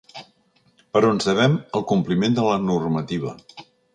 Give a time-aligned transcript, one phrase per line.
[0.97, 3.37] Però ens devem al compliment de la normativa.